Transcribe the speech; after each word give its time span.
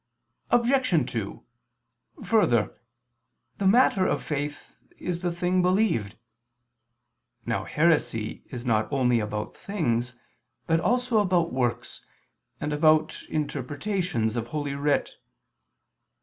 Obj. 0.49 1.05
2: 1.11 1.43
Further, 2.23 2.75
the 3.59 3.67
matter 3.67 4.07
of 4.07 4.23
faith 4.23 4.73
is 4.97 5.21
the 5.21 5.31
thing 5.31 5.61
believed. 5.61 6.15
Now 7.45 7.65
heresy 7.65 8.41
is 8.49 8.65
not 8.65 8.91
only 8.91 9.19
about 9.19 9.55
things, 9.55 10.15
but 10.65 10.79
also 10.79 11.19
about 11.19 11.53
works, 11.53 12.03
and 12.59 12.73
about 12.73 13.21
interpretations 13.29 14.35
of 14.35 14.47
Holy 14.47 14.73
Writ. 14.73 15.17